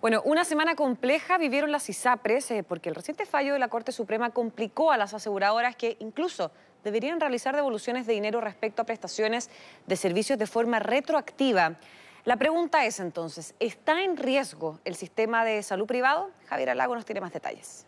Bueno, 0.00 0.22
una 0.24 0.46
semana 0.46 0.76
compleja 0.76 1.36
vivieron 1.36 1.72
las 1.72 1.90
ISAPRES 1.90 2.50
eh, 2.52 2.62
porque 2.62 2.88
el 2.88 2.94
reciente 2.94 3.26
fallo 3.26 3.52
de 3.52 3.58
la 3.58 3.68
Corte 3.68 3.92
Suprema 3.92 4.30
complicó 4.30 4.92
a 4.92 4.96
las 4.96 5.12
aseguradoras 5.12 5.76
que 5.76 5.98
incluso 6.00 6.52
deberían 6.82 7.20
realizar 7.20 7.54
devoluciones 7.54 8.06
de 8.06 8.14
dinero 8.14 8.40
respecto 8.40 8.80
a 8.80 8.86
prestaciones 8.86 9.50
de 9.86 9.96
servicios 9.96 10.38
de 10.38 10.46
forma 10.46 10.78
retroactiva. 10.78 11.76
La 12.24 12.36
pregunta 12.36 12.86
es 12.86 12.98
entonces, 12.98 13.54
¿está 13.60 14.02
en 14.02 14.16
riesgo 14.16 14.80
el 14.86 14.94
sistema 14.94 15.44
de 15.44 15.62
salud 15.62 15.86
privado? 15.86 16.30
Javier 16.48 16.70
Alago 16.70 16.94
nos 16.94 17.04
tiene 17.04 17.20
más 17.20 17.34
detalles. 17.34 17.86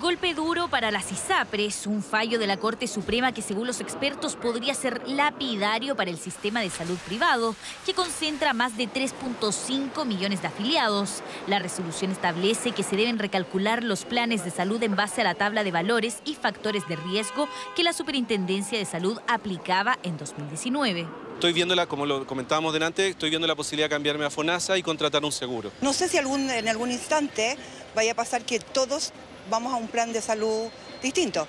Golpe 0.00 0.32
duro 0.32 0.68
para 0.68 0.92
las 0.92 1.10
ISAPRES, 1.10 1.88
un 1.88 2.04
fallo 2.04 2.38
de 2.38 2.46
la 2.46 2.56
Corte 2.56 2.86
Suprema 2.86 3.32
que 3.32 3.42
según 3.42 3.66
los 3.66 3.80
expertos 3.80 4.36
podría 4.36 4.72
ser 4.72 5.02
lapidario 5.08 5.96
para 5.96 6.08
el 6.08 6.18
sistema 6.18 6.60
de 6.60 6.70
salud 6.70 6.96
privado, 7.04 7.56
que 7.84 7.94
concentra 7.94 8.52
más 8.52 8.76
de 8.76 8.84
3.5 8.84 10.06
millones 10.06 10.40
de 10.40 10.46
afiliados. 10.48 11.24
La 11.48 11.58
resolución 11.58 12.12
establece 12.12 12.70
que 12.70 12.84
se 12.84 12.94
deben 12.94 13.18
recalcular 13.18 13.82
los 13.82 14.04
planes 14.04 14.44
de 14.44 14.52
salud 14.52 14.80
en 14.84 14.94
base 14.94 15.22
a 15.22 15.24
la 15.24 15.34
tabla 15.34 15.64
de 15.64 15.72
valores 15.72 16.18
y 16.24 16.36
factores 16.36 16.86
de 16.86 16.94
riesgo 16.94 17.48
que 17.74 17.82
la 17.82 17.92
Superintendencia 17.92 18.78
de 18.78 18.84
Salud 18.84 19.18
aplicaba 19.26 19.98
en 20.04 20.16
2019. 20.16 21.08
Estoy 21.34 21.52
viéndola, 21.52 21.86
como 21.86 22.06
lo 22.06 22.24
comentábamos 22.24 22.72
delante, 22.72 23.08
estoy 23.08 23.30
viendo 23.30 23.48
la 23.48 23.56
posibilidad 23.56 23.86
de 23.86 23.94
cambiarme 23.96 24.24
a 24.24 24.30
FONASA 24.30 24.78
y 24.78 24.82
contratar 24.82 25.24
un 25.24 25.32
seguro. 25.32 25.72
No 25.80 25.92
sé 25.92 26.08
si 26.08 26.18
algún, 26.18 26.50
en 26.50 26.68
algún 26.68 26.92
instante 26.92 27.56
vaya 27.96 28.12
a 28.12 28.14
pasar 28.14 28.44
que 28.44 28.60
todos 28.60 29.12
vamos 29.50 29.72
a 29.72 29.76
un 29.76 29.88
plan 29.88 30.12
de 30.12 30.20
salud 30.20 30.68
distinto. 31.02 31.46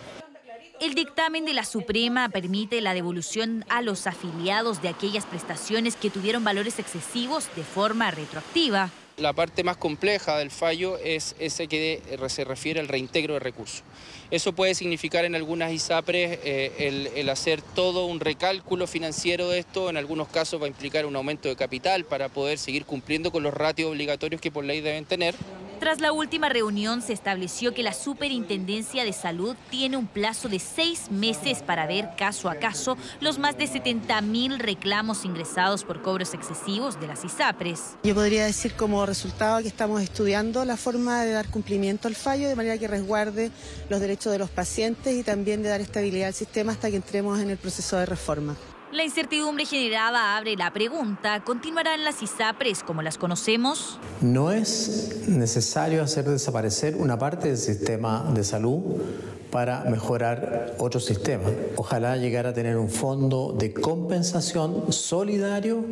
El 0.82 0.96
dictamen 0.96 1.44
de 1.44 1.54
la 1.54 1.66
Suprema 1.66 2.30
permite 2.30 2.80
la 2.80 2.94
devolución 2.94 3.66
a 3.68 3.82
los 3.82 4.08
afiliados 4.08 4.82
de 4.82 4.88
aquellas 4.88 5.26
prestaciones 5.26 5.98
que 5.98 6.10
tuvieron 6.10 6.46
valores 6.46 6.80
excesivos 6.80 7.50
de 7.58 7.64
forma 7.64 8.12
retroactiva. 8.12 8.90
La 9.18 9.34
parte 9.34 9.66
más 9.66 9.76
compleja 9.76 10.38
del 10.38 10.50
fallo 10.50 10.98
es 10.98 11.36
ese 11.38 11.68
que 11.68 12.02
se 12.30 12.46
refiere 12.46 12.80
al 12.80 12.88
reintegro 12.88 13.34
de 13.34 13.42
recursos. 13.42 13.84
Eso 14.32 14.54
puede 14.54 14.74
significar 14.74 15.26
en 15.26 15.36
algunas 15.36 15.74
ISAPRES 15.74 16.40
eh, 16.44 16.74
el, 16.78 17.08
el, 17.08 17.28
hacer 17.28 17.62
todo 17.62 18.06
un 18.06 18.22
recálculo 18.22 18.88
financiero 18.88 19.50
de 19.50 19.60
esto, 19.60 19.90
en 19.90 19.98
algunos 19.98 20.30
casos 20.30 20.62
va 20.62 20.66
a 20.66 20.70
implicar 20.70 21.06
un 21.06 21.18
aumento 21.18 21.50
de 21.50 21.58
capital 21.58 22.06
para 22.06 22.30
poder 22.30 22.58
seguir 22.58 22.86
cumpliendo 22.86 23.34
con 23.34 23.44
los 23.44 23.54
ratios 23.54 23.92
obligatorios 23.92 24.40
que 24.40 24.52
por 24.52 24.64
ley 24.64 24.80
deben 24.80 25.04
tener. 25.04 25.36
Tras 25.80 26.02
la 26.02 26.12
última 26.12 26.50
reunión 26.50 27.02
se 27.02 27.14
estableció 27.14 27.74
que 27.74 27.84
la 27.84 27.94
Superintendencia 27.94 29.06
de 29.06 29.14
Salud 29.14 29.56
tiene 29.70 29.96
un 29.96 30.08
plazo 30.08 30.50
de 30.50 30.60
seis 30.60 31.10
meses 31.10 31.64
para 31.64 31.88
ver 31.88 32.10
caso 32.18 32.50
a 32.50 32.56
caso 32.56 32.98
los 33.22 33.40
más 33.40 33.58
de 33.58 33.66
70 33.66 34.20
mil 34.22 34.60
reclamos 34.60 35.24
ingresados 35.24 35.86
por 35.86 36.02
cobros 36.02 36.34
excesivos 36.34 37.00
de 37.00 37.08
las 37.08 37.24
ISAPRES. 37.24 37.96
Yo 38.04 38.14
podría 38.14 38.46
decir 38.46 38.74
como 38.74 39.06
resultado 39.06 39.62
que 39.62 39.70
estamos 39.70 40.02
estudiando 40.02 40.66
la 40.66 40.76
forma 40.76 41.24
de 41.24 41.32
dar 41.32 41.48
cumplimiento 41.48 42.10
al 42.10 42.16
fallo 42.16 42.50
de 42.50 42.58
manera 42.58 42.78
que 42.78 42.90
resguarde 42.90 43.50
los 43.88 44.02
derechos 44.02 44.34
de 44.34 44.40
los 44.40 44.50
pacientes 44.50 45.16
y 45.16 45.24
también 45.24 45.64
de 45.64 45.70
dar 45.70 45.80
estabilidad 45.80 46.28
al 46.28 46.34
sistema 46.34 46.74
hasta 46.74 46.90
que 46.90 46.98
entremos 46.98 47.40
en 47.40 47.52
el 47.52 47.58
proceso 47.58 47.96
de 47.98 48.06
reforma. 48.06 48.58
La 48.92 49.04
incertidumbre 49.04 49.66
generada 49.66 50.36
abre 50.36 50.58
la 50.58 50.74
pregunta, 50.74 51.44
¿continuarán 51.44 52.04
las 52.04 52.24
ISAPRES 52.24 52.82
como 52.82 53.04
las 53.04 53.20
conocemos? 53.20 54.00
No 54.20 54.52
es 54.52 55.28
necesario 55.28 56.02
hacer 56.02 56.26
desaparecer 56.26 56.96
una 56.96 57.20
parte 57.20 57.50
del 57.50 57.58
sistema 57.58 58.26
de 58.34 58.44
salud 58.44 58.82
para 59.52 59.84
mejorar 59.84 60.74
otro 60.80 61.00
sistema. 61.00 61.44
Ojalá 61.76 62.18
llegar 62.18 62.48
a 62.48 62.54
tener 62.54 62.78
un 62.78 62.90
fondo 62.90 63.56
de 63.56 63.74
compensación 63.74 64.92
solidario, 64.92 65.86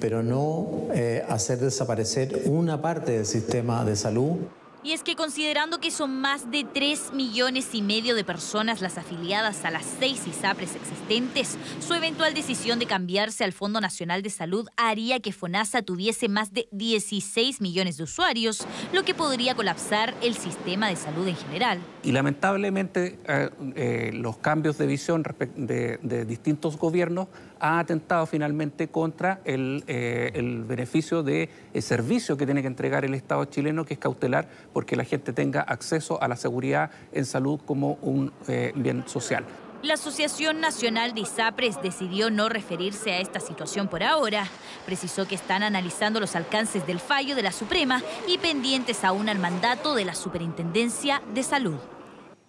pero 0.00 0.22
no 0.22 0.88
eh, 0.94 1.22
hacer 1.28 1.58
desaparecer 1.58 2.44
una 2.46 2.80
parte 2.80 3.12
del 3.12 3.26
sistema 3.26 3.84
de 3.84 3.96
salud. 3.96 4.38
Y 4.82 4.92
es 4.92 5.02
que 5.02 5.14
considerando 5.14 5.78
que 5.78 5.90
son 5.90 6.22
más 6.22 6.50
de 6.50 6.64
3 6.64 7.12
millones 7.12 7.74
y 7.74 7.82
medio 7.82 8.14
de 8.14 8.24
personas 8.24 8.80
las 8.80 8.96
afiliadas 8.96 9.66
a 9.66 9.70
las 9.70 9.84
seis 9.84 10.26
ISAPRES 10.26 10.74
existentes, 10.74 11.58
su 11.80 11.92
eventual 11.92 12.32
decisión 12.32 12.78
de 12.78 12.86
cambiarse 12.86 13.44
al 13.44 13.52
Fondo 13.52 13.82
Nacional 13.82 14.22
de 14.22 14.30
Salud 14.30 14.68
haría 14.78 15.20
que 15.20 15.32
FONASA 15.32 15.82
tuviese 15.82 16.30
más 16.30 16.54
de 16.54 16.66
16 16.72 17.60
millones 17.60 17.98
de 17.98 18.04
usuarios, 18.04 18.66
lo 18.94 19.02
que 19.02 19.12
podría 19.12 19.54
colapsar 19.54 20.14
el 20.22 20.34
sistema 20.34 20.88
de 20.88 20.96
salud 20.96 21.28
en 21.28 21.36
general. 21.36 21.78
Y 22.02 22.12
lamentablemente 22.12 23.18
eh, 23.28 23.50
eh, 23.76 24.10
los 24.14 24.38
cambios 24.38 24.78
de 24.78 24.86
visión 24.86 25.22
de, 25.56 26.24
distintos 26.24 26.78
gobiernos 26.78 27.28
han 27.58 27.80
atentado 27.80 28.24
finalmente 28.24 28.88
contra 28.88 29.42
el, 29.44 29.84
eh, 29.86 30.30
el 30.34 30.64
beneficio 30.64 31.22
de 31.22 31.50
servicio 31.80 32.38
que 32.38 32.46
tiene 32.46 32.62
que 32.62 32.68
entregar 32.68 33.04
el 33.04 33.12
Estado 33.12 33.44
chileno, 33.44 33.84
que 33.84 33.94
es 33.94 34.00
cautelar 34.00 34.48
porque 34.72 34.96
la 34.96 35.04
gente 35.04 35.32
tenga 35.32 35.60
acceso 35.60 36.22
a 36.22 36.28
la 36.28 36.36
seguridad 36.36 36.90
en 37.12 37.24
salud 37.24 37.60
como 37.64 37.98
un 38.02 38.32
eh, 38.48 38.72
bien 38.74 39.06
social. 39.06 39.44
La 39.82 39.94
Asociación 39.94 40.60
Nacional 40.60 41.14
de 41.14 41.22
ISAPRES 41.22 41.80
decidió 41.80 42.30
no 42.30 42.50
referirse 42.50 43.12
a 43.12 43.20
esta 43.20 43.40
situación 43.40 43.88
por 43.88 44.02
ahora. 44.02 44.46
Precisó 44.84 45.26
que 45.26 45.34
están 45.34 45.62
analizando 45.62 46.20
los 46.20 46.36
alcances 46.36 46.86
del 46.86 47.00
fallo 47.00 47.34
de 47.34 47.42
la 47.42 47.50
Suprema 47.50 48.02
y 48.28 48.36
pendientes 48.36 49.04
aún 49.04 49.30
al 49.30 49.38
mandato 49.38 49.94
de 49.94 50.04
la 50.04 50.14
Superintendencia 50.14 51.22
de 51.32 51.42
Salud. 51.42 51.78